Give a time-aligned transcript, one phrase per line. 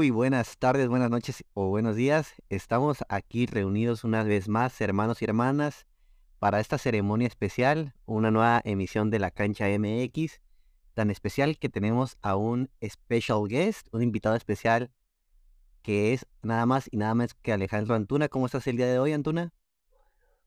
[0.00, 2.32] Muy buenas tardes, buenas noches o buenos días.
[2.48, 5.86] Estamos aquí reunidos una vez más, hermanos y hermanas,
[6.38, 10.40] para esta ceremonia especial, una nueva emisión de la cancha MX,
[10.94, 14.90] tan especial que tenemos a un special guest, un invitado especial
[15.82, 18.30] que es nada más y nada más que Alejandro Antuna.
[18.30, 19.52] ¿Cómo estás el día de hoy, Antuna?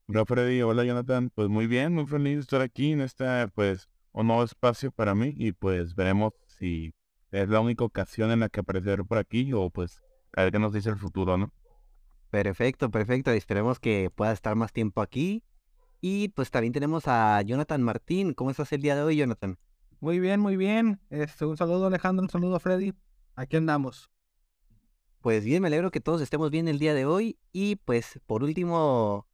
[0.08, 1.30] Hola Freddy, hola Jonathan.
[1.30, 5.14] Pues muy bien, muy feliz de estar aquí en este, pues, un nuevo espacio para
[5.14, 6.92] mí y pues veremos si
[7.34, 10.04] es la única ocasión en la que apareceré por aquí o pues
[10.36, 11.52] a ver qué nos dice el futuro, ¿no?
[12.30, 13.32] Perfecto, perfecto.
[13.32, 15.44] Esperemos que pueda estar más tiempo aquí.
[16.00, 18.34] Y pues también tenemos a Jonathan Martín.
[18.34, 19.58] ¿Cómo estás el día de hoy, Jonathan?
[20.00, 21.00] Muy bien, muy bien.
[21.10, 22.94] Este, un saludo Alejandro, un saludo Freddy.
[23.36, 24.12] Aquí andamos.
[25.22, 27.40] Pues bien, me alegro que todos estemos bien el día de hoy.
[27.52, 29.28] Y pues por último,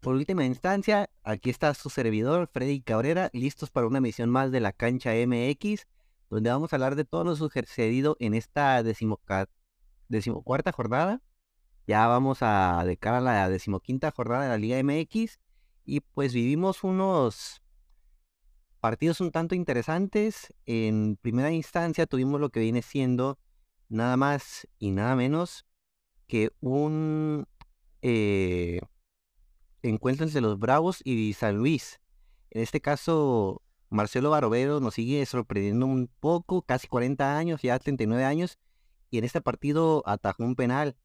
[0.00, 4.60] por última instancia, aquí está su servidor, Freddy Cabrera, listos para una misión más de
[4.60, 5.86] la cancha MX
[6.30, 11.22] donde vamos a hablar de todo lo sucedido en esta decimocuarta jornada.
[11.86, 15.38] Ya vamos a de cara a la decimoquinta jornada de la Liga MX
[15.84, 17.62] y pues vivimos unos
[18.80, 20.52] partidos un tanto interesantes.
[20.66, 23.38] En primera instancia tuvimos lo que viene siendo
[23.88, 25.64] nada más y nada menos
[26.26, 27.46] que un
[28.02, 28.80] eh,
[29.82, 32.00] encuentro entre los Bravos y San Luis.
[32.50, 38.24] En este caso, Marcelo Barovero nos sigue sorprendiendo un poco, casi 40 años, ya 39
[38.24, 38.58] años,
[39.10, 40.96] y en este partido atajó un penal.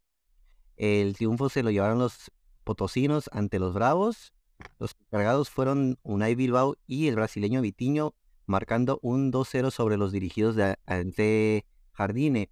[0.77, 2.31] El triunfo se lo llevaron los
[2.63, 4.33] potosinos ante los Bravos.
[4.79, 8.15] Los cargados fueron Unai Bilbao y el brasileño Vitiño,
[8.45, 12.49] marcando un 2-0 sobre los dirigidos de ante Jardine.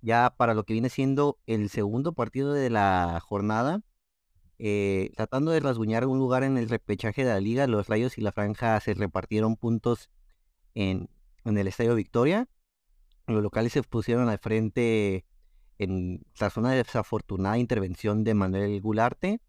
[0.00, 3.82] Ya para lo que viene siendo el segundo partido de la jornada,
[4.58, 8.22] eh, tratando de rasguñar un lugar en el repechaje de la liga, los Rayos y
[8.22, 10.10] la Franja se repartieron puntos
[10.74, 11.08] en,
[11.44, 12.48] el Estadio Victoria.
[13.26, 15.24] Los locales se pusieron al frente
[15.78, 19.40] en zona de desafortunada intervención de Manuel Gularte,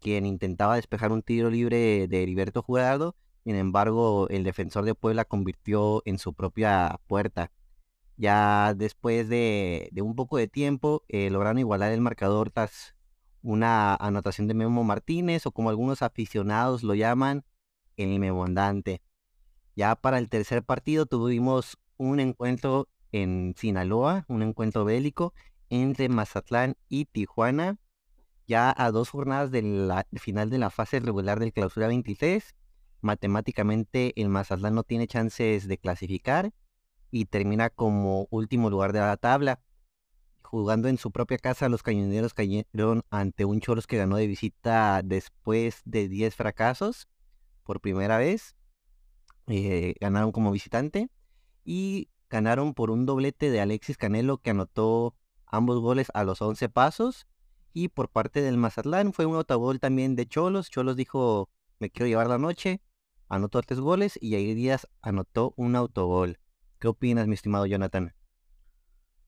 [0.00, 3.14] quien intentaba despejar un tiro libre de Heriberto Jurado.
[3.44, 7.52] Sin embargo, el defensor de Puebla convirtió en su propia puerta.
[8.16, 12.95] Ya después de, un poco de tiempo, eh, lograron igualar el marcador tras
[13.42, 17.44] una anotación de Memo Martínez o como algunos aficionados lo llaman,
[17.96, 19.02] el Memondante.
[19.74, 25.34] Ya para el tercer partido tuvimos un encuentro en Sinaloa, un encuentro bélico
[25.70, 27.78] entre Mazatlán y Tijuana,
[28.46, 32.54] ya a dos jornadas del final de la fase regular del clausura 23.
[33.00, 36.52] Matemáticamente el Mazatlán no tiene chances de clasificar
[37.10, 39.60] y termina como último lugar de la tabla
[40.46, 45.02] jugando en su propia casa, los cañoneros cayeron ante un Cholos que ganó de visita
[45.04, 47.08] después de 10 fracasos
[47.64, 48.54] por primera vez.
[49.48, 51.08] Eh, ganaron como visitante
[51.64, 55.14] y ganaron por un doblete de Alexis Canelo que anotó
[55.46, 57.26] ambos goles a los 11 pasos.
[57.72, 60.70] Y por parte del Mazatlán fue un autogol también de Cholos.
[60.70, 62.80] Cholos dijo, me quiero llevar la noche.
[63.28, 66.38] Anotó tres goles y Jair Díaz anotó un autogol.
[66.78, 68.14] ¿Qué opinas, mi estimado Jonathan?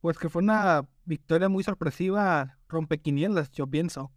[0.00, 4.12] Pues que fue una victoria muy sorpresiva, rompequinielas, yo pienso.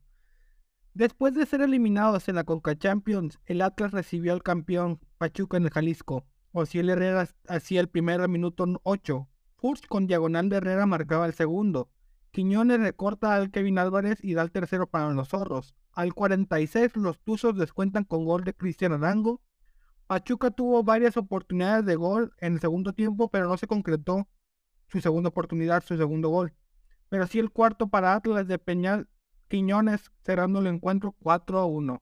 [0.93, 5.63] Después de ser eliminados en la Conca Champions, el Atlas recibió al campeón Pachuca en
[5.63, 6.25] el Jalisco.
[6.51, 9.27] Ociel Herrera hacía el primero minuto 8.
[9.55, 11.89] Furch con diagonal de Herrera marcaba el segundo.
[12.31, 15.75] Quiñones recorta al Kevin Álvarez y da el tercero para los zorros.
[15.93, 19.41] Al 46 los Tuzos descuentan con gol de Cristian Arango.
[20.07, 24.27] Pachuca tuvo varias oportunidades de gol en el segundo tiempo, pero no se concretó
[24.87, 26.53] su segunda oportunidad, su segundo gol.
[27.11, 29.09] Pero sí el cuarto para Atlas de Peñal
[29.49, 32.01] Quiñones, cerrando el encuentro 4 a 1.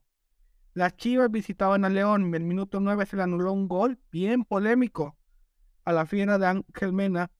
[0.76, 2.26] Las Chivas visitaban a León.
[2.26, 5.18] En el minuto 9 se le anuló un gol bien polémico
[5.84, 7.32] a la fiera de Ángel Mena.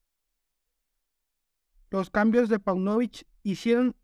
[1.92, 3.96] Los cambios de Paunovic hicieron,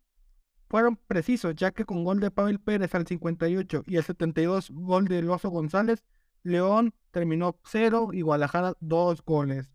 [0.68, 5.08] fueron precisos, ya que con gol de Pavel Pérez al 58 y el 72 gol
[5.08, 6.04] de Loso González,
[6.44, 9.72] León terminó 0 y Guadalajara 2 goles.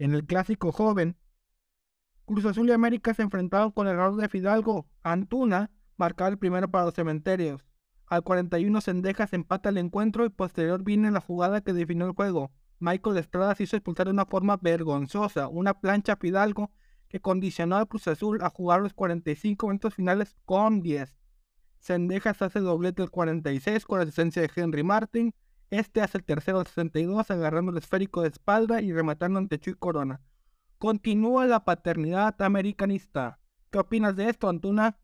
[0.00, 1.16] En el clásico joven,
[2.28, 4.86] Cruz Azul y América se enfrentaron con el error de Fidalgo.
[5.02, 7.64] Antuna marcaba el primero para los cementerios.
[8.04, 12.52] Al 41 Sendejas empata el encuentro y posterior viene la jugada que definió el juego.
[12.80, 16.70] Michael Estrada se hizo expulsar de una forma vergonzosa, una plancha Fidalgo
[17.08, 21.16] que condicionó al Cruz Azul a jugar los 45 minutos finales con 10.
[21.78, 25.34] Sendejas hace doblete el 46 con la asistencia de Henry Martin.
[25.70, 29.76] Este hace el tercero al 62, agarrando el esférico de espalda y rematando ante Chuy
[29.76, 30.20] Corona.
[30.78, 33.40] Continúa la paternidad americanista.
[33.70, 34.96] ¿Qué opinas de esto, Antuna?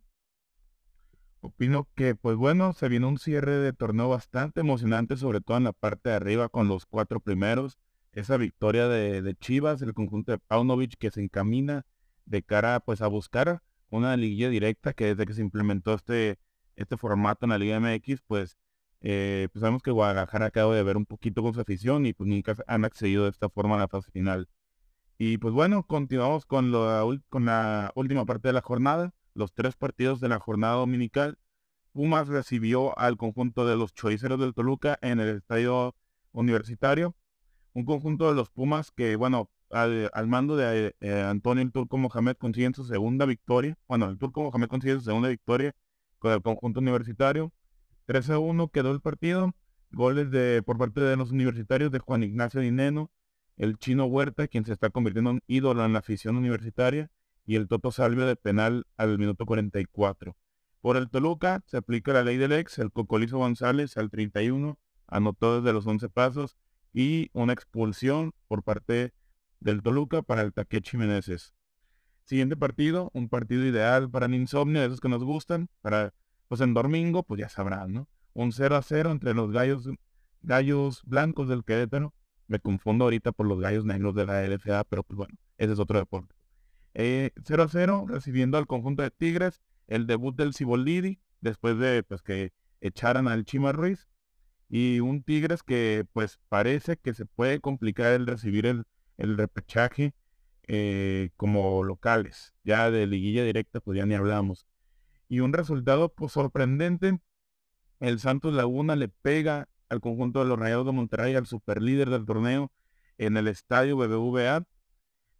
[1.40, 5.64] Opino que, pues bueno, se viene un cierre de torneo bastante emocionante, sobre todo en
[5.64, 7.76] la parte de arriba con los cuatro primeros.
[8.12, 11.84] Esa victoria de, Chivas, el conjunto de Paunovic que se encamina
[12.24, 13.60] de cara pues a buscar
[13.90, 16.38] una liguilla directa que desde que se implementó este,
[16.76, 18.56] este formato en la Liga MX, pues,
[19.00, 22.28] eh, pues sabemos que Guadalajara acaba de ver un poquito con su afición y pues
[22.28, 24.48] nunca han accedido de esta forma a la fase final.
[25.18, 26.72] Y pues bueno, continuamos con,
[27.28, 31.38] con la última parte de la jornada, los tres partidos de la jornada dominical.
[31.92, 35.94] Pumas recibió al conjunto de los choiceros del Toluca en el estadio
[36.32, 37.14] universitario.
[37.72, 42.36] Un conjunto de los Pumas que, bueno, al, mando de eh, Antonio el Turco Mohamed
[42.36, 43.76] consiguen su segunda victoria.
[43.88, 45.74] Bueno, el Turco Mohamed consigue su segunda victoria
[46.18, 47.52] con el conjunto universitario.
[48.06, 49.54] 13 a 1 quedó el partido.
[49.90, 53.10] Goles de, por parte de los universitarios de Juan Ignacio Dineno,
[53.56, 57.10] el chino Huerta, quien se está convirtiendo en ídolo en la afición universitaria,
[57.46, 60.36] y el Toto Salvio de penal al minuto 44.
[60.80, 65.60] Por el Toluca se aplica la ley del ex, el Cocolizo González al 31 anotó
[65.60, 66.56] desde los 11 pasos
[66.92, 69.12] y una expulsión por parte
[69.60, 71.54] del Toluca para el Takechi Meneses.
[72.24, 76.14] Siguiente partido, un partido ideal para el insomnio, de esos que nos gustan, para,
[76.48, 78.08] pues en domingo, pues ya sabrán, ¿no?
[78.32, 79.88] Un 0 a 0 entre los gallos,
[80.42, 82.14] gallos blancos del Querétaro.
[82.46, 85.78] Me confundo ahorita por los gallos negros de la LFA, pero pues bueno, ese es
[85.78, 86.34] otro deporte.
[86.94, 92.02] 0 eh, a 0, recibiendo al conjunto de Tigres, el debut del Cibolidi, después de
[92.02, 94.08] pues que echaran al Chima Ruiz,
[94.68, 98.84] y un Tigres que pues parece que se puede complicar el recibir el,
[99.18, 100.14] el repechaje
[100.66, 102.54] eh, como locales.
[102.64, 104.66] Ya de liguilla directa pues ya ni hablamos.
[105.28, 107.20] Y un resultado pues sorprendente.
[108.00, 112.26] El Santos Laguna le pega al conjunto de los Rayados de Monterrey, al superlíder del
[112.26, 112.72] torneo,
[113.18, 114.66] en el estadio BBVA.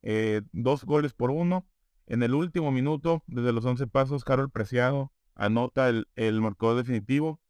[0.03, 1.67] Eh, dos goles por uno.
[2.07, 7.41] En el último minuto, desde los 11 pasos, Carol Preciado anota el, el marcador definitivo.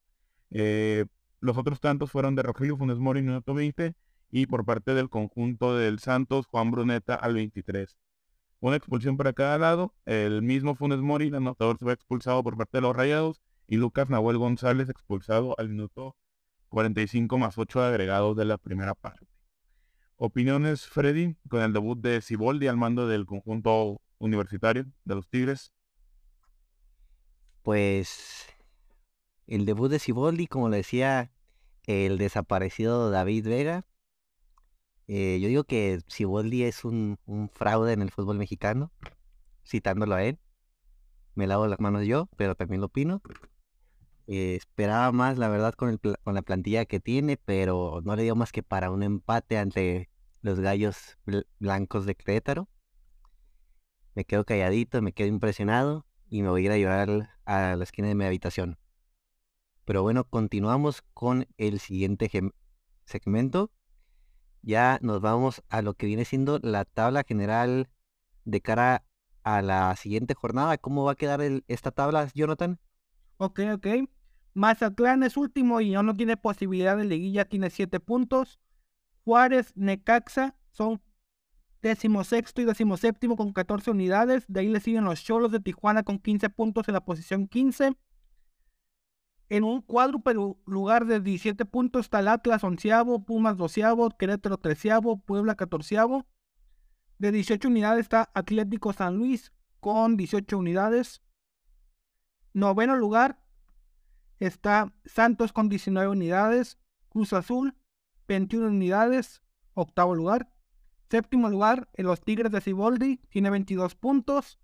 [0.50, 1.06] Eh,
[1.40, 3.94] los otros tantos fueron de Rogelio Funes Mori, minuto 20,
[4.30, 7.96] y por parte del conjunto del Santos, Juan Bruneta al 23.
[8.60, 9.94] Una expulsión para cada lado.
[10.06, 13.42] El mismo Funes Mori, el anotador, se va expulsado por parte de los Rayados.
[13.66, 16.16] Y Lucas Nahuel González expulsado al minuto
[16.74, 19.28] 45 más 8 agregados de la primera parte.
[20.16, 25.72] Opiniones, Freddy, con el debut de Ciboldi al mando del conjunto universitario de los Tigres.
[27.62, 28.46] Pues
[29.46, 31.30] el debut de Ciboldi, como le decía
[31.86, 33.86] el desaparecido David Vega,
[35.06, 37.20] eh, yo digo que Siboldi es un,
[37.52, 38.90] fraude en el fútbol mexicano,
[39.64, 40.40] citándolo a él.
[41.36, 43.22] Me lavo las manos yo, pero también lo opino.
[44.26, 48.22] Eh, esperaba más, la verdad, con, el, con la plantilla que tiene, pero no le
[48.22, 50.10] dio más que para un empate ante
[50.42, 51.18] los gallos
[51.58, 52.68] blancos de Querétaro.
[54.14, 57.84] Me quedo calladito, me quedo impresionado y me voy a ir a llorar a la
[57.84, 58.78] esquina de mi habitación.
[59.84, 62.30] Pero bueno, continuamos con el siguiente
[63.04, 63.70] segmento
[64.64, 67.90] ya nos vamos a lo que viene siendo la tabla general
[68.44, 69.04] de cara
[69.42, 70.78] a la siguiente jornada.
[70.78, 72.80] ¿Cómo va a quedar esta tabla, Jonathan?
[73.36, 73.86] Ok, ok.
[74.54, 78.60] Mazatlán es último y no tiene posibilidad de liguilla, tiene siete puntos.
[79.24, 81.00] Juárez, Necaxa son
[81.82, 84.44] decimosexto y decimoséptimo con 14 unidades.
[84.48, 87.96] De ahí le siguen los Cholos de Tijuana con 15 puntos en la posición 15.
[89.50, 90.34] En un cuádruple
[90.66, 96.26] lugar de 17 puntos está el Atlas onceavo, Pumas doceavo, Querétaro treceavo, Puebla catorceavo.
[97.18, 101.22] De 18 unidades está Atlético San Luis con 18 unidades.
[102.54, 103.40] Noveno lugar
[104.38, 106.78] está Santos con 19 unidades.
[107.08, 107.76] Cruz Azul
[108.28, 109.42] 21 unidades.
[109.74, 110.50] Octavo lugar.
[111.10, 114.58] Séptimo lugar, en los Tigres de Ciboldi tiene 22 puntos.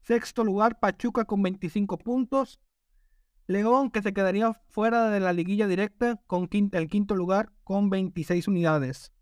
[0.00, 2.60] Sexto lugar, Pachuca con 25 puntos.
[3.46, 8.48] León, que se quedaría fuera de la liguilla directa con el quinto lugar con 26
[8.48, 9.12] unidades.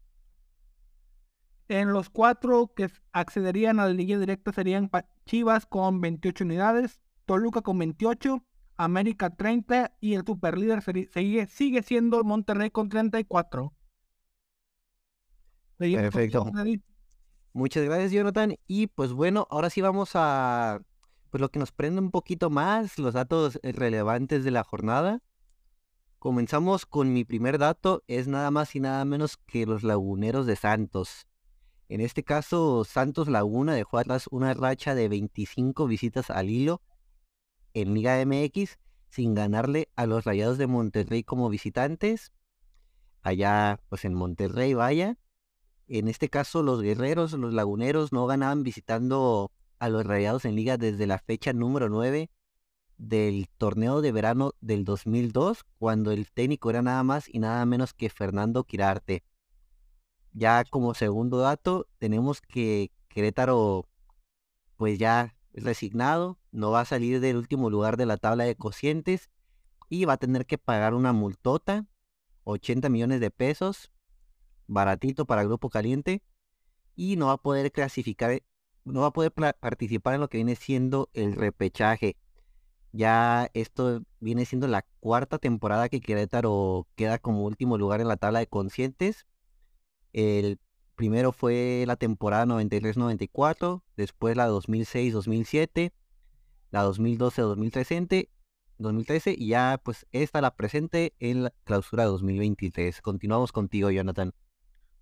[1.68, 4.90] En los cuatro que accederían a la liguilla directa serían
[5.26, 8.44] Chivas con 28 unidades, Toluca con 28,
[8.76, 13.72] América 30 y el superlíder sigue, sigue siendo Monterrey con 34.
[15.78, 16.50] Perfecto.
[17.52, 18.56] Muchas gracias, Jonathan.
[18.66, 20.80] Y pues bueno, ahora sí vamos a
[21.30, 25.20] pues lo que nos prende un poquito más, los datos relevantes de la jornada.
[26.18, 30.56] Comenzamos con mi primer dato, es nada más y nada menos que los laguneros de
[30.56, 31.26] Santos.
[31.88, 36.80] En este caso, Santos Laguna dejó atrás una racha de 25 visitas al hilo
[37.74, 38.78] en Liga MX
[39.08, 42.32] sin ganarle a los Rayados de Monterrey como visitantes.
[43.22, 45.18] Allá, pues en Monterrey, vaya.
[45.86, 50.78] En este caso, los guerreros, los laguneros no ganaban visitando a los Rayados en liga
[50.78, 52.30] desde la fecha número 9
[52.96, 57.92] del torneo de verano del 2002, cuando el técnico era nada más y nada menos
[57.92, 59.24] que Fernando Quirarte.
[60.32, 63.86] Ya como segundo dato, tenemos que Querétaro
[64.76, 69.30] pues ya resignado, no va a salir del último lugar de la tabla de cocientes
[69.88, 71.86] y va a tener que pagar una multota,
[72.44, 73.92] 80 millones de pesos,
[74.66, 76.22] baratito para Grupo Caliente,
[76.96, 78.42] y no va a poder clasificar,
[78.84, 82.16] no va a poder participar en lo que viene siendo el repechaje.
[82.92, 88.16] Ya esto viene siendo la cuarta temporada que Querétaro queda como último lugar en la
[88.16, 89.26] tabla de conscientes.
[90.12, 90.60] El
[90.94, 95.92] primero fue la temporada 93-94, después la 2006-2007,
[96.70, 98.28] la 2012-2013
[98.78, 103.02] 2013 y ya pues esta la presente en la clausura 2023.
[103.02, 104.32] Continuamos contigo, Jonathan.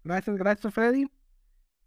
[0.04, 1.06] Gracias, gracias, Freddy.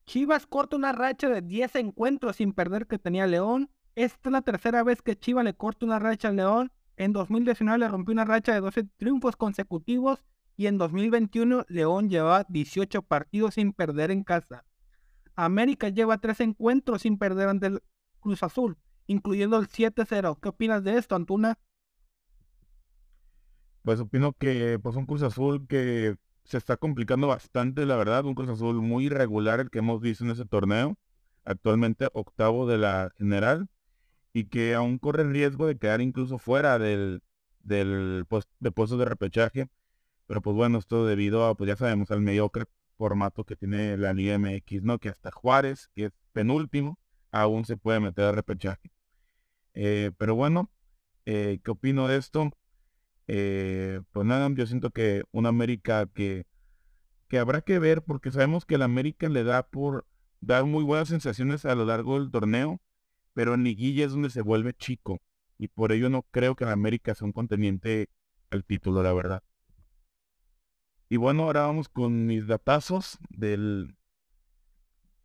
[0.06, 3.70] Chivas corta una racha de 10 encuentros sin perder que tenía León.
[3.96, 6.72] Esta es la tercera vez que Chivas le corta una racha al León.
[6.98, 10.24] En 2019 le rompió una racha de 12 triunfos consecutivos
[10.58, 14.66] y en 2021 León lleva 18 partidos sin perder en casa.
[15.36, 17.84] América lleva 3 encuentros sin perder ante el
[18.20, 20.40] Cruz Azul, incluyendo el 7-0.
[20.42, 21.60] ¿Qué opinas de esto, Antuna?
[23.84, 28.36] Pues opino que pues un Cruz Azul que se está complicando bastante, la verdad, un
[28.36, 30.98] Cruz Azul muy irregular el que hemos visto en ese torneo,
[31.44, 33.68] actualmente octavo de la general,
[34.32, 37.22] y que aún corre el riesgo de quedar incluso fuera del,
[37.62, 38.26] del
[38.60, 39.70] de puesto de repechaje,
[40.28, 42.66] pero pues bueno, esto debido a, pues ya sabemos, al mediocre
[42.98, 45.00] formato que tiene la Liga MX, ¿no?
[45.00, 47.00] Que hasta Juárez, que es penúltimo,
[47.32, 48.92] aún se puede meter a repechaje.
[49.74, 50.72] Eh, pero bueno,
[51.26, 52.52] eh, ¿qué opino de esto?
[53.28, 56.46] Eh, pues nada, yo siento que una América que,
[57.28, 60.06] que habrá que ver porque sabemos que la América le da por
[60.42, 62.80] dar muy buenas sensaciones a lo largo del torneo,
[63.34, 65.22] pero en liguilla es donde se vuelve chico
[65.58, 68.10] y por ello no creo que la América sea un conteniente
[68.52, 69.44] al título, la verdad.
[71.10, 73.96] Y bueno, ahora vamos con mis datazos del,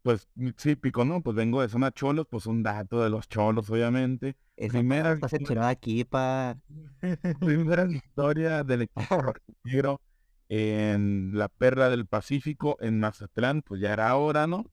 [0.03, 1.23] pues típico, ¿no?
[1.23, 4.37] Pues vengo de zona cholos, pues un dato de los cholos, obviamente.
[4.57, 6.59] primera victoria, aquí para
[7.41, 9.33] primera victoria del equipo
[9.65, 10.01] negro
[10.49, 14.65] en la perla del Pacífico en Mazatlán, pues ya era hora, ¿no?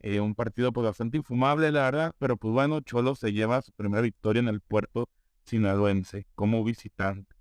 [0.00, 3.72] Eh, un partido pues bastante infumable, la verdad, pero pues bueno, Cholos se lleva su
[3.72, 5.08] primera victoria en el puerto
[5.44, 7.35] sinaloense como visitante.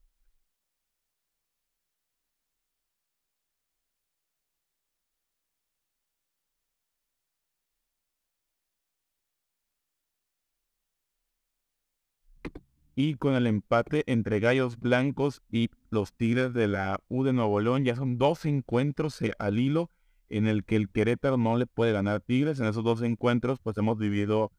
[12.95, 17.59] Y con el empate entre Gallos Blancos y los Tigres de la U de Nuevo
[17.59, 17.83] León.
[17.83, 19.91] Ya son dos encuentros eh, al hilo
[20.29, 22.59] en el que el Querétaro no le puede ganar Tigres.
[22.59, 24.51] En esos dos encuentros pues hemos dividido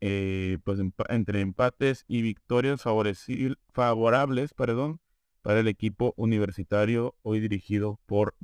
[0.00, 5.00] eh, pues entre empates y victorias favorables perdón,
[5.42, 8.34] para el equipo universitario hoy dirigido por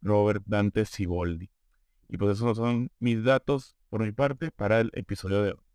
[0.00, 1.50] Robert Dante Siboldi.
[2.08, 5.65] Y pues esos son mis datos por mi parte para el episodio de hoy.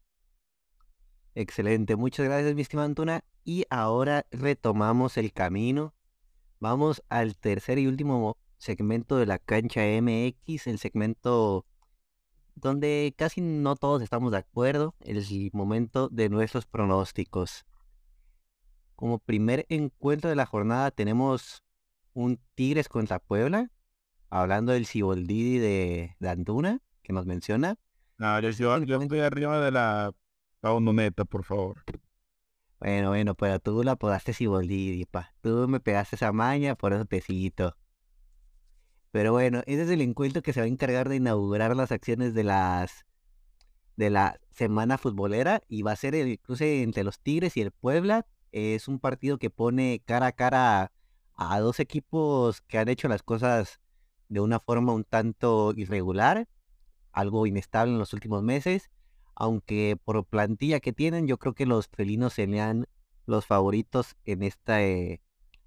[1.33, 3.23] Excelente, muchas gracias, mi estimado Antuna.
[3.45, 5.93] Y ahora retomamos el camino.
[6.59, 11.65] Vamos al tercer y último segmento de la cancha MX, el segmento
[12.55, 15.23] donde casi no todos estamos de acuerdo, el
[15.53, 17.65] momento de nuestros pronósticos.
[18.95, 21.63] Como primer encuentro de la jornada tenemos
[22.13, 23.71] un Tigres contra Puebla,
[24.29, 27.77] hablando del Ciboldidi de, Antuna, que nos menciona.
[28.17, 30.13] No, yo, yo estoy arriba de la
[30.61, 31.83] Pauno neta, por favor.
[32.79, 35.33] Bueno, bueno, pero tú la podaste Siboldi, pa.
[35.41, 37.75] Tú me pegaste esa maña, por eso te cito.
[39.11, 42.33] Pero bueno, ese es el encuentro que se va a encargar de inaugurar las acciones
[42.33, 43.05] de las
[43.97, 47.71] de la semana futbolera y va a ser el cruce entre los Tigres y el
[47.71, 48.25] Puebla.
[48.51, 50.91] Es un partido que pone cara a cara
[51.35, 53.79] a dos equipos que han hecho las cosas
[54.29, 56.47] de una forma un tanto irregular,
[57.11, 58.91] algo inestable en los últimos meses
[59.35, 62.87] aunque por plantilla que tienen, yo creo que los felinos serían
[63.25, 65.21] los favoritos en esta, eh,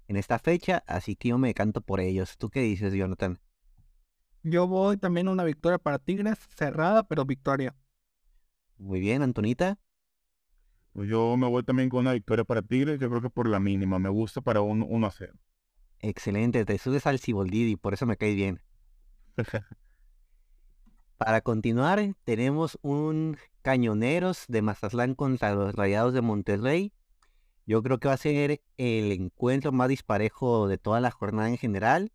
[0.07, 2.37] en esta fecha, así que yo me canto por ellos.
[2.37, 3.39] ¿Tú qué dices, Jonathan?
[4.43, 7.75] Yo voy también a una victoria para Tigres, cerrada, pero victoria.
[8.77, 9.79] Muy bien, Antonita.
[10.93, 13.59] Pues yo me voy también con una victoria para Tigres, yo creo que por la
[13.59, 15.33] mínima, me gusta para un 1 a 0.
[15.99, 18.61] Excelente, te subes al Ciboldidi, por eso me cae bien.
[21.17, 26.91] Para continuar, tenemos un Cañoneros de Mazatlán contra los Rayados de Monterrey.
[27.65, 31.57] Yo creo que va a ser el encuentro más disparejo de toda la jornada en
[31.57, 32.11] general.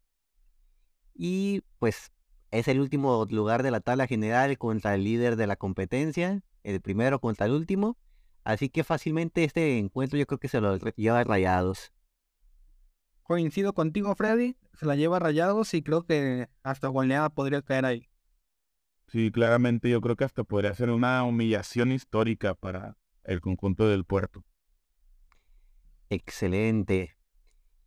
[1.14, 2.12] Y pues
[2.50, 6.80] es el último lugar de la tabla general contra el líder de la competencia, el
[6.82, 7.96] primero contra el último.
[8.44, 11.90] Así que fácilmente este encuentro yo creo que se lo lleva Rayados.
[13.22, 14.56] Coincido contigo, Freddy.
[14.74, 18.09] Se la lleva Rayados y creo que hasta goleada podría caer ahí.
[19.10, 24.04] Sí, claramente yo creo que hasta podría ser una humillación histórica para el conjunto del
[24.04, 24.44] puerto.
[26.10, 27.16] Excelente.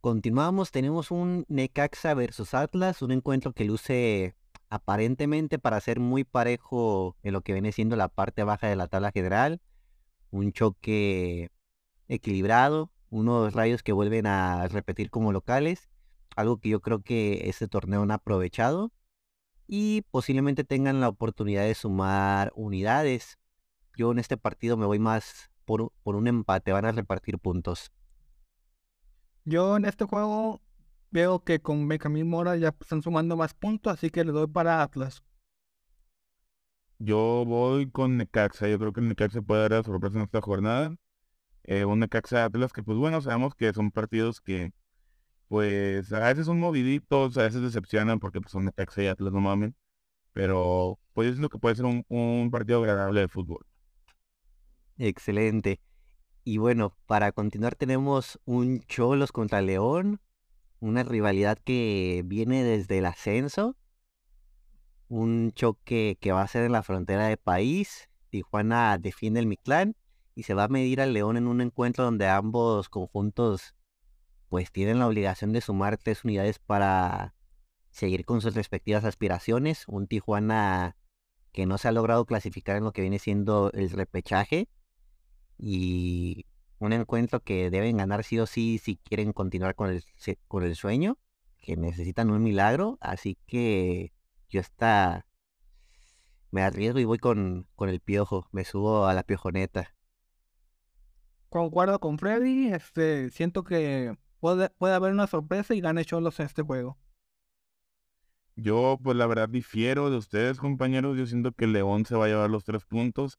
[0.02, 4.34] Continuamos, tenemos un Necaxa versus Atlas, un encuentro que luce
[4.68, 8.88] aparentemente para ser muy parejo en lo que viene siendo la parte baja de la
[8.88, 9.62] tabla general.
[10.30, 11.50] Un choque
[12.06, 15.88] equilibrado, unos rayos que vuelven a repetir como locales,
[16.36, 18.92] algo que yo creo que este torneo han aprovechado
[19.66, 23.38] y posiblemente tengan la oportunidad de sumar unidades.
[23.96, 27.92] Yo en este partido me voy más por, por un empate, van a repartir puntos.
[29.44, 30.60] Yo en este juego
[31.10, 34.82] veo que con Benjamín Mora ya están sumando más puntos, así que le doy para
[34.82, 35.22] Atlas.
[36.98, 38.68] Yo voy con Necaxa.
[38.68, 40.96] Yo creo que Necaxa puede dar la sorpresa en esta jornada.
[41.64, 44.72] Eh, un Necaxa Atlas que, pues bueno, sabemos que son partidos que,
[45.54, 49.40] pues a veces son moviditos, a veces decepcionan porque pues, son Necaxa y Atlas, no
[49.40, 49.72] mames.
[50.32, 53.64] Pero, pues es lo que puede ser un, un partido agradable de fútbol.
[54.98, 55.80] Excelente.
[56.42, 60.20] Y bueno, para continuar tenemos un Cholos contra León,
[60.80, 63.76] una rivalidad que viene desde el ascenso,
[65.06, 68.10] un choque que va a ser en la frontera del país.
[68.30, 69.94] Tijuana defiende el Mictlán
[70.34, 73.76] y se va a medir al León en un encuentro donde ambos conjuntos
[74.54, 77.34] pues tienen la obligación de sumar tres unidades para
[77.90, 79.82] seguir con sus respectivas aspiraciones.
[79.88, 80.96] Un Tijuana
[81.50, 84.68] que no se ha logrado clasificar en lo que viene siendo el repechaje
[85.58, 86.46] y
[86.78, 90.04] un encuentro que deben ganar sí o sí si quieren continuar con el,
[90.46, 91.18] con el sueño,
[91.58, 94.12] que necesitan un milagro, así que
[94.48, 95.26] yo está
[96.52, 99.96] me arriesgo y voy con, con el piojo, me subo a la piojoneta.
[101.48, 106.44] Concuerdo con Freddy, este, siento que puede, puede haber una sorpresa y gane Cholos en
[106.44, 106.98] este juego.
[108.56, 111.16] Yo, pues la verdad, difiero de ustedes, compañeros.
[111.16, 113.38] Yo siento que León se va a llevar los tres puntos.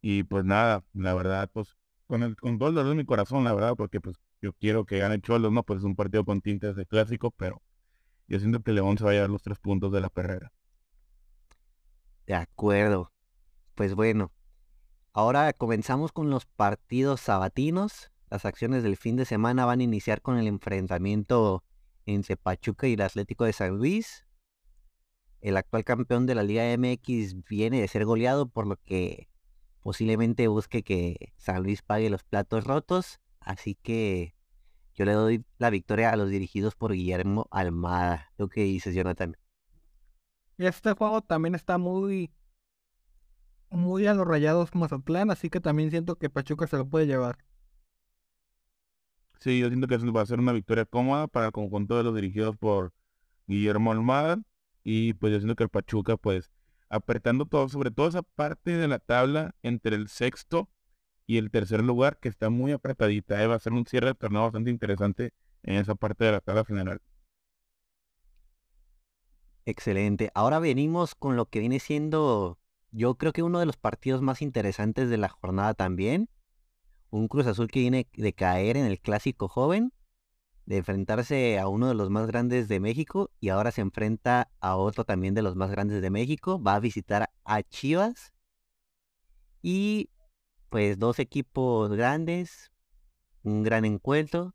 [0.00, 1.76] Y pues nada, la verdad, pues
[2.08, 4.84] con, el, con todo el dolor de mi corazón, la verdad, porque pues yo quiero
[4.84, 5.62] que gane Cholos, ¿no?
[5.62, 7.62] Pues es un partido con tintes de clásico, pero
[8.26, 10.52] yo siento que León se va a llevar los tres puntos de la perrera.
[12.26, 13.12] De acuerdo.
[13.76, 14.32] Pues bueno,
[15.12, 18.10] ahora comenzamos con los partidos sabatinos.
[18.28, 21.64] Las acciones del fin de semana van a iniciar con el enfrentamiento
[22.06, 24.26] entre Pachuca y el Atlético de San Luis.
[25.40, 29.28] El actual campeón de la Liga MX viene de ser goleado, por lo que
[29.80, 33.20] posiblemente busque que San Luis pague los platos rotos.
[33.38, 34.34] Así que
[34.94, 38.32] yo le doy la victoria a los dirigidos por Guillermo Almada.
[38.36, 39.36] ¿Tú qué dices, Jonathan?
[40.58, 42.32] Este juego también está muy,
[43.70, 47.38] muy a los rayados Mazatlán, así que también siento que Pachuca se lo puede llevar.
[49.38, 52.14] Sí, yo siento que va a ser una victoria cómoda para el conjunto de los
[52.14, 52.92] dirigidos por
[53.46, 54.38] Guillermo Almada.
[54.82, 56.50] Y pues yo siento que el Pachuca, pues,
[56.88, 60.68] apretando todo, sobre todo esa parte de la tabla entre el sexto
[61.26, 63.42] y el tercer lugar, que está muy apretadita.
[63.42, 65.32] Eh, va a ser un cierre de torneo bastante interesante
[65.64, 67.00] en esa parte de la tabla general.
[69.64, 70.30] Excelente.
[70.34, 72.58] Ahora venimos con lo que viene siendo,
[72.92, 76.28] yo creo que uno de los partidos más interesantes de la jornada también.
[77.10, 79.92] Un Cruz Azul que viene de caer en el clásico joven
[80.66, 84.76] de enfrentarse a uno de los más grandes de México y ahora se enfrenta a
[84.76, 86.60] otro también de los más grandes de México.
[86.60, 88.32] Va a visitar a Chivas
[89.62, 90.10] y
[90.68, 92.72] pues dos equipos grandes,
[93.44, 94.54] un gran encuentro.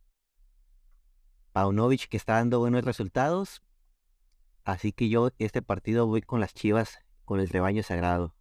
[1.54, 3.62] Paunovic que está dando buenos resultados.
[4.66, 8.36] Así que yo este partido voy con las Chivas, con el rebaño sagrado.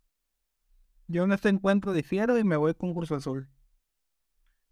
[1.06, 3.48] Yo en este encuentro difiero y me voy con Cruz Azul.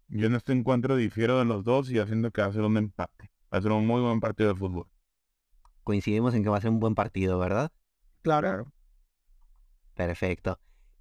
[0.09, 2.77] Yo en este encuentro difiero de los dos y haciendo que va a ser un
[2.77, 3.31] empate.
[3.53, 4.87] Va a ser un muy buen partido de fútbol.
[5.83, 7.71] Coincidimos en que va a ser un buen partido, ¿verdad?
[8.23, 8.71] Claro.
[9.93, 10.59] Perfecto.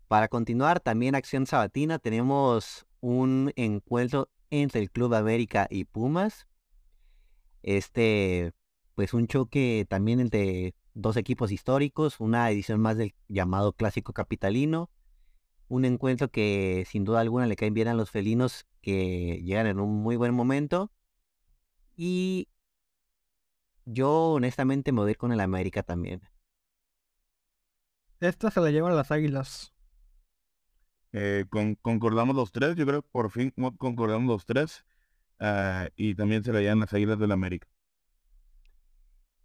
[0.08, 6.46] Para continuar, también acción sabatina, tenemos un encuentro entre el Club América y Pumas.
[7.62, 8.52] Este,
[8.94, 14.90] pues un choque también entre dos equipos históricos, una edición más del llamado Clásico Capitalino.
[15.68, 19.80] Un encuentro que sin duda alguna le caen bien a los felinos que llegan en
[19.80, 20.90] un muy buen momento.
[21.96, 22.48] Y
[23.84, 26.22] yo honestamente me voy con el América también.
[28.20, 29.72] Esta se la llevan las águilas.
[31.12, 34.84] Eh, con, concordamos los tres, yo creo que por fin concordamos los tres.
[35.38, 37.68] Ah, y también se la llevan las águilas del América.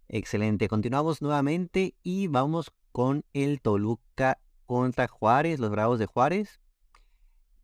[0.08, 6.60] Excelente, continuamos nuevamente y vamos con el Toluca contra Juárez, los Bravos de Juárez.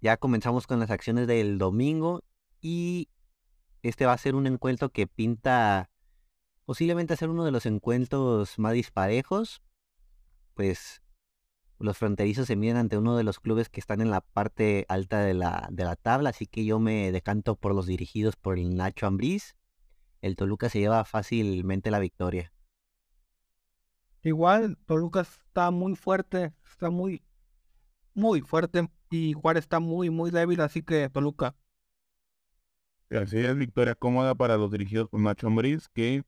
[0.00, 2.22] Ya comenzamos con las acciones del domingo
[2.60, 3.08] y
[3.82, 5.90] este va a ser un encuentro que pinta
[6.64, 9.62] posiblemente ser uno de los encuentros más disparejos.
[10.54, 11.02] Pues
[11.78, 15.20] los fronterizos se miden ante uno de los clubes que están en la parte alta
[15.20, 18.76] de la, de la tabla, así que yo me decanto por los dirigidos por el
[18.76, 19.56] Nacho Ambriz.
[20.20, 22.52] El Toluca se lleva fácilmente la victoria.
[24.22, 27.22] Igual, Toluca está muy fuerte, está muy,
[28.12, 31.56] muy fuerte y Juárez está muy, muy débil, así que Toluca.
[33.10, 36.22] Así es, victoria cómoda para los dirigidos por Nacho Ambriz, que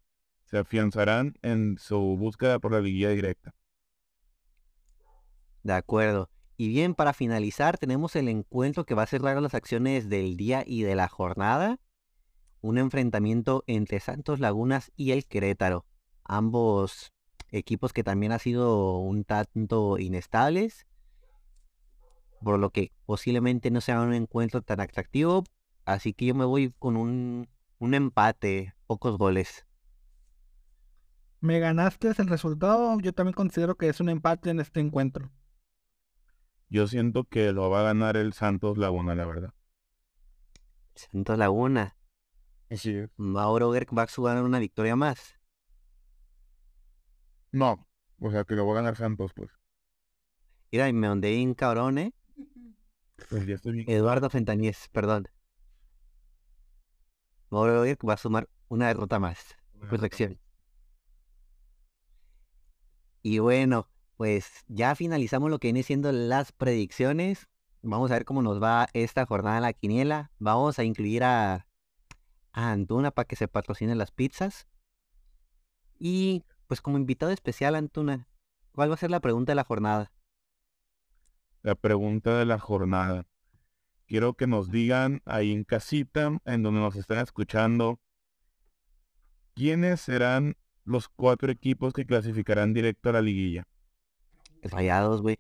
[0.45, 3.55] se afianzarán en su búsqueda por la liguilla directa.
[5.63, 6.29] De acuerdo.
[6.57, 10.65] Y bien, para finalizar, tenemos el encuentro que va a cerrar las acciones del día
[10.67, 11.79] y de la jornada.
[12.61, 15.87] Un enfrentamiento entre Santos Lagunas y el Querétaro.
[16.25, 17.13] Ambos
[17.53, 20.87] equipos que también han sido un tanto inestables.
[22.43, 25.45] Por lo que posiblemente no sea un encuentro tan atractivo.
[25.85, 29.67] Así que yo me voy con un, un empate, pocos goles.
[31.41, 32.99] Me ganaste el resultado.
[33.01, 35.31] Yo también considero que es un empate en este encuentro.
[36.69, 39.55] Yo siento que lo va a ganar el Santos Laguna, la verdad.
[40.95, 41.97] Santos Laguna.
[42.69, 42.89] Es.
[43.17, 45.35] Mauro Gerg va a ganar una victoria más.
[47.53, 47.87] No,
[48.19, 49.51] o sea que lo va a ganar Santos, pues.
[50.71, 52.15] Mira, y me ondeé un cabrón, ¿eh?
[53.29, 53.91] Pues ya estoy bien.
[53.91, 55.29] Eduardo Fentañez, perdón.
[57.51, 59.39] Mauro va a sumar una derrota más.
[59.91, 60.41] Corrección.
[63.23, 67.49] Y bueno, pues ya finalizamos lo que viene siendo las predicciones.
[67.83, 70.31] Vamos a ver cómo nos va esta jornada en la quiniela.
[70.39, 71.67] Vamos a incluir a,
[72.53, 74.67] a Antuna para que se patrocinen las pizzas.
[75.99, 78.29] Y pues como invitado especial, Antuna,
[78.73, 80.13] ¿cuál va a ser la pregunta de la jornada?
[81.63, 83.27] La pregunta de la jornada.
[84.07, 88.01] Quiero que nos digan ahí en casita, en donde nos están escuchando,
[89.55, 93.67] ¿quiénes serán los cuatro equipos que clasificarán directo a la liguilla?
[94.63, 95.39] Rayados, güey.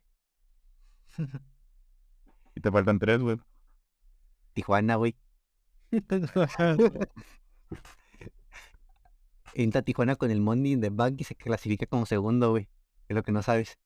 [2.54, 3.38] Y te faltan tres, güey.
[4.54, 5.16] Tijuana, güey.
[9.54, 12.68] Entra Tijuana con el Money in the Bank y se clasifica como segundo, güey.
[13.08, 13.78] Es lo que no sabes.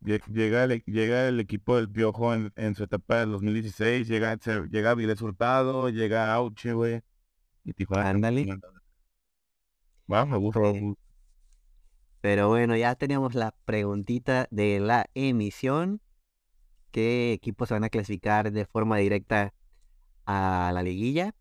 [0.00, 4.06] Lle- Llega el, e- llega el equipo del Piojo en, en su etapa del 2016,
[4.08, 7.00] llega, se- llega Viles Hurtado, llega Auche, güey.
[7.64, 8.10] Y Tijuana.
[8.10, 8.46] Ándale.
[10.14, 10.60] Va, me gusta.
[12.20, 16.00] Pero bueno, ya teníamos la preguntita de la emisión.
[16.92, 19.54] ¿Qué equipos se van a clasificar de forma directa
[20.26, 21.34] a la liguilla?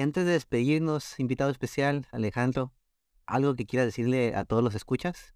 [0.00, 2.72] Antes de despedirnos, invitado especial, Alejandro,
[3.26, 5.34] ¿algo que quieras decirle a todos los escuchas?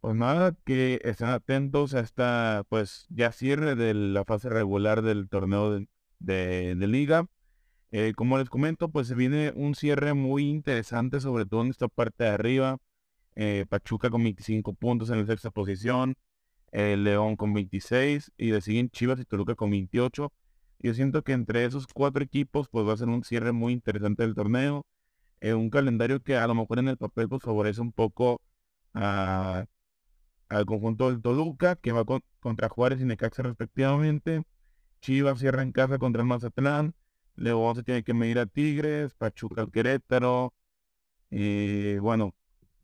[0.00, 5.30] Pues nada, que estén atentos a esta, pues ya cierre de la fase regular del
[5.30, 5.80] torneo
[6.18, 7.26] de, liga.
[7.90, 11.88] Eh, como les comento, pues se viene un cierre muy interesante, sobre todo en esta
[11.88, 12.76] parte de arriba.
[13.36, 16.14] Eh, Pachuca con 25 puntos en la sexta posición,
[16.72, 20.30] el León con 26 y le siguen Chivas y Toluca con 28.
[20.84, 24.22] Yo siento que entre esos cuatro equipos pues va a ser un cierre muy interesante
[24.22, 24.86] del torneo.
[25.40, 28.42] Eh, un calendario que a lo mejor en el papel pues favorece un poco
[28.94, 34.44] al conjunto del Toluca, que va con- contra Juárez y Necaxa respectivamente.
[35.00, 36.94] Chivas cierra en casa contra el Mazatlán.
[37.36, 40.54] León se tiene que medir a Tigres, Pachuca al Querétaro.
[41.30, 42.34] Y bueno,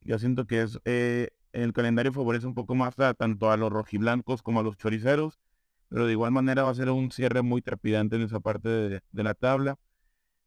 [0.03, 3.71] yo siento que es eh, el calendario favorece un poco más a, tanto a los
[3.73, 5.39] rojiblancos como a los choriceros,
[5.91, 9.03] pero de igual manera va a ser un cierre muy trepidante en esa parte de,
[9.13, 9.79] de la tabla.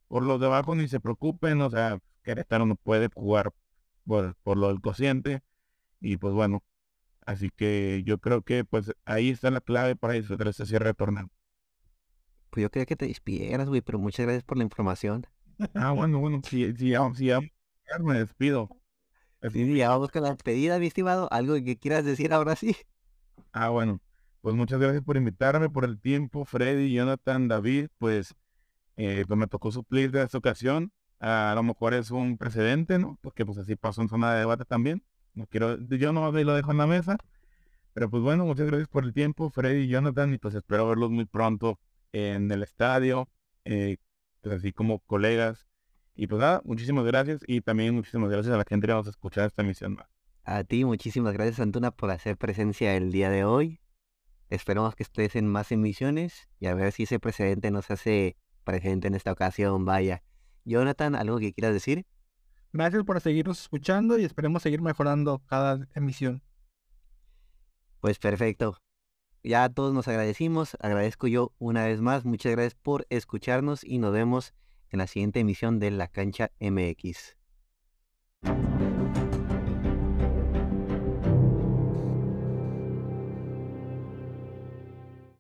[0.07, 3.51] Por los de abajo ni se preocupen, o sea, Querétaro no puede jugar
[4.05, 5.41] por, por lo del cociente.
[6.01, 6.63] Y pues bueno,
[7.25, 10.93] Así que yo creo que pues ahí está la clave para disfrutar este cierre de
[10.93, 11.29] torneo.
[12.49, 15.25] Pues yo quería que te despidieras, güey, pero muchas gracias por la información.
[15.75, 17.39] Ah, bueno, bueno, si, si, ya, si ya
[17.99, 18.69] me despido.
[19.51, 21.27] Sí, ya vamos con la despedida, mi estimado.
[21.31, 22.75] ¿Algo que quieras decir ahora sí?
[23.51, 23.99] Ah, bueno,
[24.43, 28.35] pues muchas gracias por invitarme, por el tiempo, Freddy, Jonathan, David, pues,
[28.97, 30.91] eh, pues me tocó suplir de esta ocasión.
[31.21, 33.17] a lo mejor es un precedente, ¿no?
[33.21, 35.03] Porque pues así pasó en zona de debate también.
[35.33, 37.17] No quiero, yo no lo dejo en la mesa.
[37.93, 41.09] Pero pues bueno, muchas gracias por el tiempo, Freddy y Jonathan, y pues espero verlos
[41.11, 41.79] muy pronto
[42.11, 43.29] en el estadio,
[43.63, 43.95] eh,
[44.41, 45.67] pues así como colegas.
[46.15, 49.11] Y pues nada, muchísimas gracias y también muchísimas gracias a la gente que vamos a
[49.11, 50.07] escuchar esta emisión más.
[50.43, 53.79] A ti, muchísimas gracias, Antuna, por hacer presencia el día de hoy.
[54.53, 59.07] Esperamos que estés en más emisiones y a ver si ese precedente nos hace presente
[59.07, 59.83] en esta ocasión.
[59.83, 60.21] Vaya.
[60.63, 62.05] Jonathan, ¿algo que quieras decir?
[62.71, 66.43] Gracias por seguirnos escuchando y esperemos seguir mejorando cada emisión.
[67.99, 68.77] Pues perfecto.
[69.43, 70.77] Ya todos nos agradecimos.
[70.79, 72.23] Agradezco yo una vez más.
[72.23, 74.53] Muchas gracias por escucharnos y nos vemos
[74.91, 77.37] en la siguiente emisión de La Cancha MX.